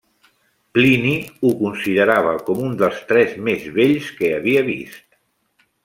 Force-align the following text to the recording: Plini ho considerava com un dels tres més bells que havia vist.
Plini 0.77 1.11
ho 1.43 1.51
considerava 1.59 2.33
com 2.49 2.65
un 2.69 2.73
dels 2.81 3.05
tres 3.13 3.37
més 3.51 3.69
bells 3.79 4.09
que 4.19 4.33
havia 4.39 4.65
vist. 4.73 5.07